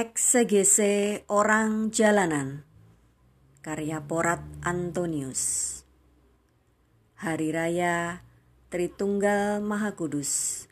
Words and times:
Eksegese 0.00 1.28
Orang 1.28 1.92
Jalanan 1.92 2.64
Karya 3.60 4.00
Porat 4.00 4.40
Antonius. 4.64 5.76
Hari 7.20 7.52
Raya 7.52 8.24
Tritunggal 8.72 9.60
Maha 9.60 9.92
Kudus 9.92 10.64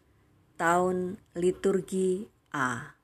Tahun 0.57 1.21
Liturgi 1.37 2.25
A. 2.57 2.97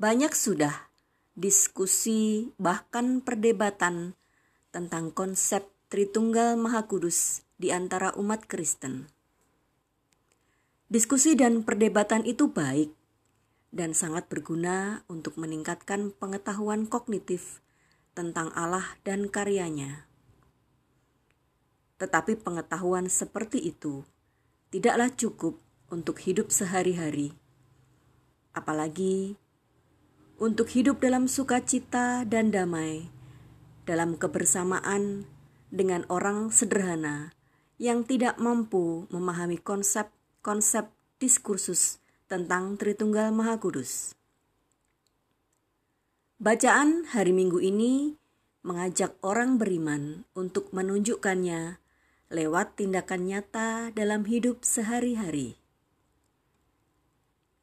Banyak 0.00 0.32
sudah 0.32 0.88
diskusi 1.36 2.56
bahkan 2.56 3.20
perdebatan 3.20 4.16
tentang 4.72 5.12
konsep 5.12 5.68
Tritunggal 5.92 6.56
Maha 6.56 6.88
Kudus 6.88 7.49
di 7.60 7.68
antara 7.68 8.16
umat 8.16 8.48
Kristen. 8.48 9.12
Diskusi 10.88 11.36
dan 11.36 11.60
perdebatan 11.60 12.24
itu 12.24 12.48
baik 12.48 12.88
dan 13.68 13.92
sangat 13.92 14.32
berguna 14.32 15.04
untuk 15.12 15.36
meningkatkan 15.36 16.16
pengetahuan 16.16 16.88
kognitif 16.88 17.60
tentang 18.16 18.48
Allah 18.56 18.96
dan 19.04 19.28
karyanya. 19.28 20.08
Tetapi 22.00 22.40
pengetahuan 22.40 23.12
seperti 23.12 23.60
itu 23.60 24.08
tidaklah 24.72 25.12
cukup 25.12 25.60
untuk 25.92 26.16
hidup 26.24 26.48
sehari-hari, 26.48 27.36
apalagi 28.56 29.36
untuk 30.40 30.72
hidup 30.72 31.04
dalam 31.04 31.28
sukacita 31.28 32.24
dan 32.24 32.48
damai, 32.48 33.12
dalam 33.84 34.16
kebersamaan 34.16 35.28
dengan 35.68 36.08
orang 36.08 36.48
sederhana 36.48 37.36
yang 37.80 38.04
tidak 38.04 38.36
mampu 38.36 39.08
memahami 39.08 39.56
konsep-konsep 39.56 40.92
diskursus 41.16 41.96
tentang 42.28 42.76
Tritunggal 42.76 43.32
Maha 43.32 43.56
Kudus. 43.56 44.12
Bacaan 46.36 47.08
hari 47.08 47.32
Minggu 47.32 47.56
ini 47.64 48.20
mengajak 48.60 49.16
orang 49.24 49.56
beriman 49.56 50.28
untuk 50.36 50.68
menunjukkannya 50.76 51.80
lewat 52.28 52.76
tindakan 52.76 53.32
nyata 53.32 53.96
dalam 53.96 54.28
hidup 54.28 54.60
sehari-hari. 54.60 55.56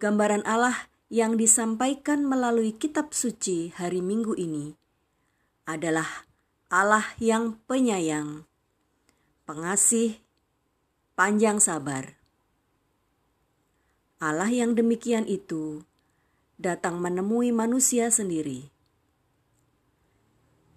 Gambaran 0.01 0.41
Allah 0.49 0.89
yang 1.13 1.37
disampaikan 1.37 2.25
melalui 2.25 2.73
kitab 2.73 3.13
suci 3.13 3.69
hari 3.77 4.01
Minggu 4.01 4.33
ini 4.33 4.73
adalah 5.69 6.25
Allah 6.73 7.05
yang 7.21 7.61
penyayang, 7.69 8.46
pengasih, 9.47 10.19
panjang 11.15 11.63
sabar. 11.63 12.19
Allah 14.19 14.51
yang 14.51 14.75
demikian 14.75 15.23
itu 15.23 15.87
datang 16.59 16.99
menemui 16.99 17.55
manusia 17.55 18.11
sendiri. 18.11 18.67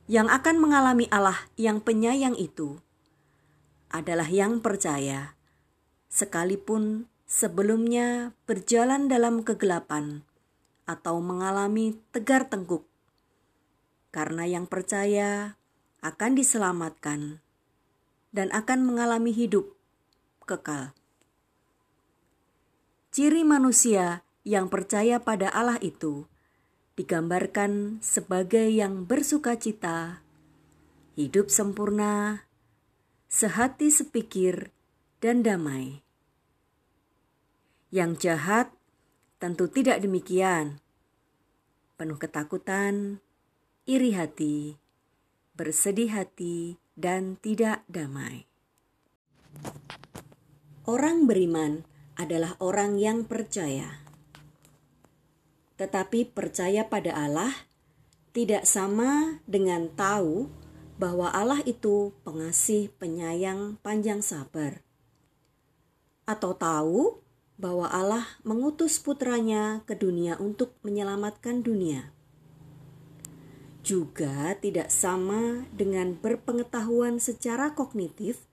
Yang 0.07 0.31
akan 0.39 0.57
mengalami 0.63 1.11
Allah 1.11 1.51
yang 1.59 1.83
penyayang 1.83 2.39
itu 2.39 2.79
adalah 3.91 4.31
yang 4.31 4.63
percaya, 4.63 5.35
sekalipun 6.07 7.11
sebelumnya 7.27 8.39
berjalan 8.47 9.11
dalam 9.11 9.43
kegelapan 9.43 10.23
atau 10.87 11.19
mengalami 11.19 11.99
tegar 12.15 12.47
tengkuk, 12.47 12.87
karena 14.15 14.47
yang 14.47 14.71
percaya 14.71 15.59
akan 16.07 16.39
diselamatkan 16.39 17.43
dan 18.31 18.51
akan 18.55 18.87
mengalami 18.87 19.35
hidup 19.35 19.75
kekal. 20.47 20.95
Ciri 23.11 23.43
manusia 23.43 24.23
yang 24.43 24.73
percaya 24.73 25.21
pada 25.21 25.51
Allah 25.51 25.79
itu 25.83 26.31
digambarkan 26.97 28.01
sebagai 28.03 28.67
yang 28.71 29.07
bersuka 29.07 29.55
cita, 29.55 30.23
hidup 31.15 31.53
sempurna, 31.53 32.47
sehati 33.31 33.93
sepikir, 33.93 34.75
dan 35.21 35.45
damai. 35.45 36.03
Yang 37.93 38.31
jahat 38.31 38.67
tentu 39.37 39.69
tidak 39.69 40.01
demikian, 40.01 40.81
penuh 42.01 42.17
ketakutan, 42.17 43.21
iri 43.85 44.17
hati, 44.17 44.81
bersedih 45.53 46.09
hati, 46.17 46.80
dan 46.99 47.37
tidak 47.41 47.83
damai. 47.87 48.51
Orang 50.89 51.29
beriman 51.29 51.87
adalah 52.19 52.57
orang 52.59 52.99
yang 52.99 53.25
percaya, 53.25 54.03
tetapi 55.79 56.29
percaya 56.29 56.89
pada 56.89 57.15
Allah 57.17 57.53
tidak 58.37 58.67
sama 58.67 59.43
dengan 59.49 59.91
tahu 59.95 60.51
bahwa 61.01 61.33
Allah 61.33 61.65
itu 61.65 62.13
pengasih, 62.23 62.93
penyayang, 63.01 63.81
panjang 63.81 64.21
sabar, 64.21 64.85
atau 66.29 66.53
tahu 66.53 67.25
bahwa 67.57 67.89
Allah 67.89 68.25
mengutus 68.45 69.01
putranya 69.01 69.85
ke 69.85 69.97
dunia 69.97 70.37
untuk 70.41 70.77
menyelamatkan 70.85 71.61
dunia 71.61 72.13
juga 73.91 74.55
tidak 74.63 74.95
sama 74.95 75.67
dengan 75.75 76.15
berpengetahuan 76.15 77.19
secara 77.19 77.75
kognitif 77.75 78.47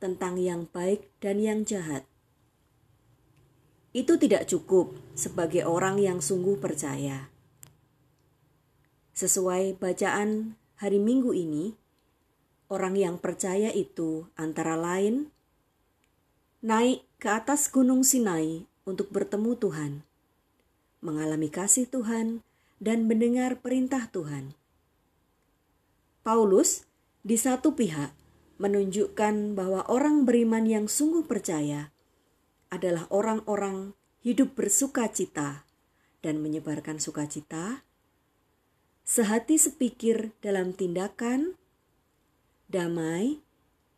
tentang 0.00 0.40
yang 0.40 0.64
baik 0.72 1.12
dan 1.20 1.36
yang 1.44 1.68
jahat. 1.68 2.08
Itu 3.92 4.16
tidak 4.16 4.48
cukup 4.48 4.96
sebagai 5.12 5.68
orang 5.68 6.00
yang 6.00 6.24
sungguh 6.24 6.56
percaya. 6.56 7.28
Sesuai 9.12 9.76
bacaan 9.76 10.56
hari 10.80 10.96
Minggu 10.96 11.36
ini, 11.36 11.76
orang 12.72 12.96
yang 12.96 13.20
percaya 13.20 13.68
itu 13.68 14.24
antara 14.40 14.72
lain 14.72 15.28
naik 16.64 17.04
ke 17.20 17.28
atas 17.28 17.68
Gunung 17.68 18.08
Sinai 18.08 18.64
untuk 18.88 19.12
bertemu 19.12 19.52
Tuhan, 19.60 19.92
mengalami 21.04 21.52
kasih 21.52 21.84
Tuhan, 21.92 22.40
dan 22.80 23.04
mendengar 23.04 23.60
perintah 23.60 24.08
Tuhan. 24.08 24.57
Paulus 26.26 26.84
di 27.24 27.38
satu 27.38 27.74
pihak 27.78 28.14
menunjukkan 28.58 29.54
bahwa 29.54 29.86
orang 29.86 30.26
beriman 30.26 30.66
yang 30.66 30.86
sungguh 30.90 31.24
percaya 31.24 31.94
adalah 32.68 33.06
orang-orang 33.08 33.94
hidup 34.20 34.58
bersuka 34.58 35.08
cita 35.08 35.64
dan 36.20 36.42
menyebarkan 36.42 36.98
sukacita, 36.98 37.86
sehati 39.06 39.56
sepikir 39.56 40.34
dalam 40.42 40.74
tindakan, 40.74 41.54
damai, 42.66 43.40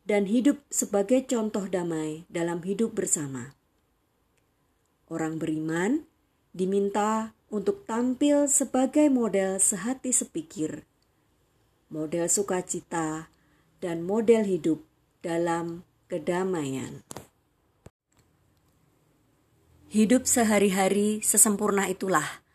dan 0.04 0.28
hidup 0.28 0.60
sebagai 0.68 1.24
contoh 1.24 1.66
damai 1.66 2.28
dalam 2.28 2.60
hidup 2.62 2.94
bersama. 2.94 3.56
Orang 5.10 5.42
beriman 5.42 6.06
diminta 6.54 7.34
untuk 7.50 7.88
tampil 7.88 8.46
sebagai 8.46 9.10
model 9.10 9.58
sehati 9.58 10.14
sepikir 10.14 10.86
model 11.90 12.30
sukacita, 12.30 13.28
dan 13.82 14.06
model 14.06 14.46
hidup 14.46 14.78
dalam 15.26 15.82
kedamaian. 16.06 17.02
Hidup 19.90 20.22
sehari-hari 20.22 21.18
sesempurna 21.18 21.90
itulah 21.90 22.46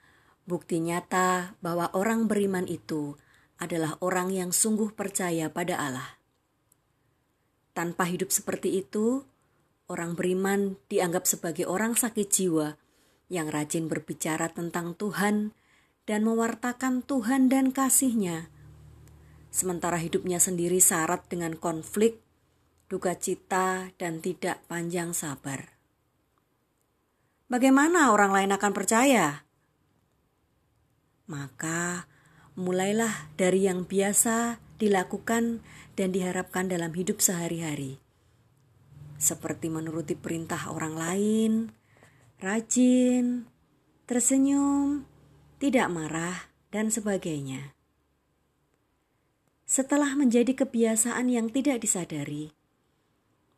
bukti 0.48 0.80
nyata 0.80 1.60
bahwa 1.60 1.92
orang 1.92 2.32
beriman 2.32 2.64
itu 2.64 3.20
adalah 3.60 4.00
orang 4.00 4.32
yang 4.32 4.56
sungguh 4.56 4.96
percaya 4.96 5.52
pada 5.52 5.76
Allah. 5.76 6.10
Tanpa 7.76 8.08
hidup 8.08 8.32
seperti 8.32 8.80
itu, 8.80 9.28
orang 9.92 10.16
beriman 10.16 10.80
dianggap 10.88 11.28
sebagai 11.28 11.68
orang 11.68 12.00
sakit 12.00 12.28
jiwa 12.32 12.80
yang 13.28 13.52
rajin 13.52 13.92
berbicara 13.92 14.48
tentang 14.48 14.96
Tuhan 14.96 15.52
dan 16.08 16.24
mewartakan 16.24 17.04
Tuhan 17.04 17.52
dan 17.52 17.76
kasihnya 17.76 18.48
sementara 19.56 19.96
hidupnya 19.96 20.44
sendiri 20.44 20.84
syarat 20.84 21.32
dengan 21.32 21.56
konflik, 21.56 22.20
duka 22.92 23.16
cita, 23.16 23.96
dan 23.96 24.20
tidak 24.20 24.60
panjang 24.68 25.16
sabar. 25.16 25.80
Bagaimana 27.48 28.12
orang 28.12 28.36
lain 28.36 28.52
akan 28.52 28.72
percaya? 28.76 29.48
Maka 31.32 32.12
mulailah 32.60 33.32
dari 33.40 33.64
yang 33.64 33.88
biasa 33.88 34.60
dilakukan 34.76 35.64
dan 35.96 36.12
diharapkan 36.12 36.68
dalam 36.68 36.92
hidup 36.92 37.24
sehari-hari, 37.24 38.04
seperti 39.16 39.72
menuruti 39.72 40.20
perintah 40.20 40.68
orang 40.68 41.00
lain, 41.00 41.52
rajin, 42.44 43.48
tersenyum, 44.04 45.08
tidak 45.64 45.88
marah, 45.88 46.52
dan 46.76 46.92
sebagainya. 46.92 47.75
Setelah 49.76 50.16
menjadi 50.16 50.56
kebiasaan 50.56 51.28
yang 51.28 51.52
tidak 51.52 51.84
disadari, 51.84 52.56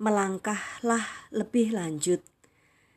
melangkahlah 0.01 1.29
lebih 1.29 1.77
lanjut 1.77 2.25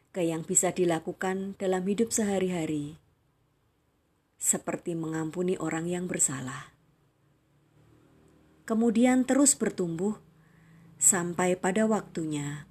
ke 0.08 0.24
yang 0.24 0.40
bisa 0.40 0.72
dilakukan 0.72 1.52
dalam 1.60 1.84
hidup 1.84 2.16
sehari-hari, 2.16 2.96
seperti 4.40 4.96
mengampuni 4.96 5.60
orang 5.60 5.84
yang 5.84 6.08
bersalah. 6.08 6.72
Kemudian 8.64 9.28
terus 9.28 9.52
bertumbuh 9.52 10.16
sampai 10.96 11.60
pada 11.60 11.84
waktunya 11.84 12.64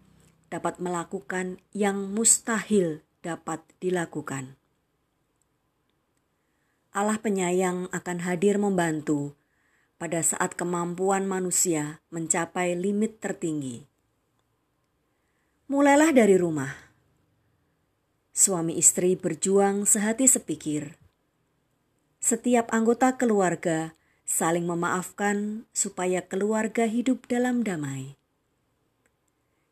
dapat 0.50 0.82
melakukan 0.82 1.62
yang 1.78 2.10
mustahil 2.10 3.06
dapat 3.22 3.62
dilakukan. 3.78 4.58
Allah 6.90 7.22
penyayang 7.22 7.86
akan 7.94 8.18
hadir 8.26 8.58
membantu 8.58 9.38
pada 10.00 10.24
saat 10.24 10.56
kemampuan 10.56 11.28
manusia 11.28 12.00
mencapai 12.10 12.74
limit 12.74 13.20
tertinggi. 13.20 13.84
Mulailah 15.70 16.16
dari 16.16 16.40
rumah 16.40 16.90
Suami 18.40 18.80
istri 18.80 19.20
berjuang 19.20 19.84
sehati 19.84 20.24
sepikir. 20.24 20.96
Setiap 22.24 22.72
anggota 22.72 23.20
keluarga 23.20 23.92
saling 24.24 24.64
memaafkan 24.64 25.68
supaya 25.76 26.24
keluarga 26.24 26.88
hidup 26.88 27.28
dalam 27.28 27.68
damai. 27.68 28.16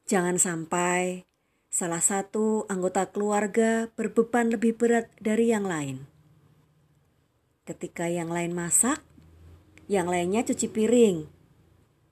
Jangan 0.04 0.36
sampai 0.36 1.24
salah 1.72 2.04
satu 2.04 2.68
anggota 2.68 3.08
keluarga 3.08 3.88
berbeban 3.96 4.52
lebih 4.52 4.76
berat 4.76 5.08
dari 5.16 5.56
yang 5.56 5.64
lain. 5.64 6.04
Ketika 7.64 8.12
yang 8.12 8.28
lain 8.28 8.52
masak, 8.52 9.00
yang 9.88 10.12
lainnya 10.12 10.44
cuci 10.44 10.68
piring. 10.68 11.28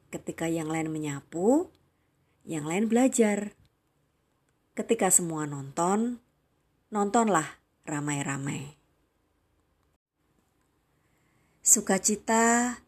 Ketika 0.07 0.47
yang 0.47 0.71
lain 0.71 0.87
menyapu, 0.87 1.67
yang 2.47 2.63
lain 2.63 2.87
belajar. 2.87 3.51
Ketika 4.75 5.11
semua 5.11 5.43
nonton, 5.43 6.23
nontonlah 6.91 7.59
ramai-ramai. 7.83 8.79
Sukacita, 11.59 12.79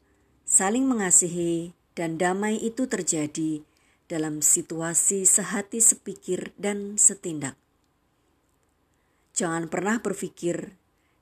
saling 0.48 0.88
mengasihi, 0.88 1.76
dan 1.98 2.16
damai 2.16 2.62
itu 2.62 2.86
terjadi 2.88 3.66
dalam 4.08 4.40
situasi 4.40 5.28
sehati 5.28 5.82
sepikir 5.82 6.56
dan 6.56 6.96
setindak. 6.96 7.60
Jangan 9.36 9.68
pernah 9.68 10.00
berpikir 10.00 10.78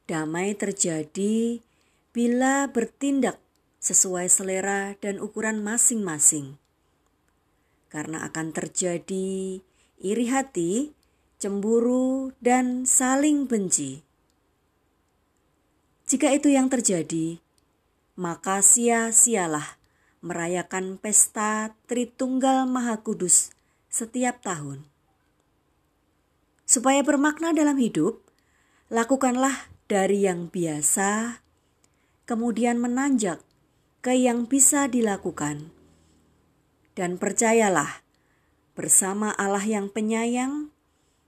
damai 0.06 0.54
terjadi 0.54 1.64
bila 2.12 2.68
bertindak 2.70 3.45
sesuai 3.86 4.26
selera 4.34 4.98
dan 4.98 5.22
ukuran 5.22 5.62
masing-masing. 5.62 6.58
Karena 7.94 8.26
akan 8.26 8.50
terjadi 8.50 9.62
iri 10.02 10.26
hati 10.34 10.98
cemburu, 11.46 12.32
dan 12.40 12.88
saling 12.88 13.46
benci. 13.46 14.02
Jika 16.10 16.32
itu 16.32 16.50
yang 16.50 16.74
terjadi, 16.74 17.38
maka 18.18 18.66
sia-sialah 18.66 19.78
merayakan 20.26 20.98
pesta 20.98 21.78
Tritunggal 21.86 22.66
Maha 22.66 23.02
Kudus 23.06 23.54
setiap 23.94 24.42
tahun. 24.42 24.86
Supaya 26.66 27.06
bermakna 27.06 27.54
dalam 27.54 27.78
hidup, 27.78 28.26
lakukanlah 28.90 29.70
dari 29.86 30.26
yang 30.26 30.50
biasa, 30.50 31.42
kemudian 32.26 32.82
menanjak 32.82 33.38
ke 34.06 34.14
yang 34.14 34.46
bisa 34.46 34.86
dilakukan. 34.86 35.74
Dan 36.94 37.18
percayalah, 37.18 38.06
bersama 38.78 39.34
Allah 39.34 39.66
yang 39.66 39.90
penyayang, 39.90 40.70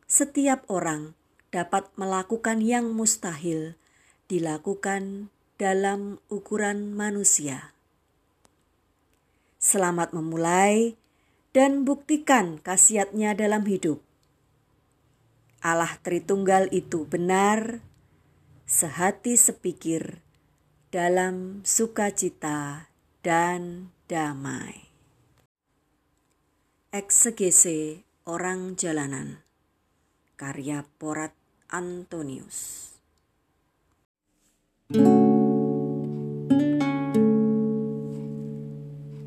setiap 0.05 0.61
orang 0.69 1.17
dapat 1.49 1.89
melakukan 1.97 2.61
yang 2.61 2.93
mustahil 2.93 3.73
dilakukan 4.29 5.33
dalam 5.57 6.21
ukuran 6.29 6.93
manusia. 6.93 7.73
Selamat 9.57 10.13
memulai 10.13 10.93
dan 11.57 11.81
buktikan 11.81 12.61
khasiatnya 12.61 13.33
dalam 13.33 13.65
hidup. 13.65 14.05
Allah 15.65 15.97
Tritunggal 16.05 16.69
itu 16.69 17.09
benar, 17.09 17.81
sehati 18.69 19.33
sepikir, 19.33 20.21
dalam 20.87 21.67
sukacita 21.67 22.87
dan 23.19 23.91
damai. 24.07 24.87
Eksegese 26.95 28.07
orang 28.23 28.79
jalanan 28.79 29.43
karya 30.39 30.87
Porat 30.95 31.35
Antonius. 31.67 32.96